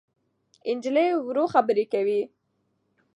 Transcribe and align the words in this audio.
نجلۍ 0.77 1.09
ورو 1.15 1.43
خبرې 1.53 1.85
کوي. 1.93 2.21